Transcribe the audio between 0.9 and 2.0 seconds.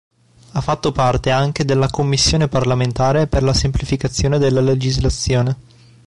parte anche della